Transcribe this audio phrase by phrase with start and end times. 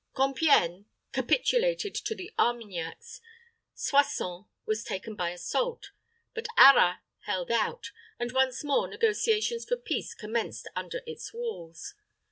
[0.15, 3.21] Compiegne capitulated to the Armagnacs;
[3.75, 5.91] Soissons was taken by assault;
[6.33, 11.93] but Arras held out, and once more negotiations for peace commenced under its walls.